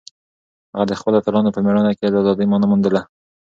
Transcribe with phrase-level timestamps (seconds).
[0.75, 3.01] هغه د خپلو اتلانو په مېړانه کې د ازادۍ مانا موندله.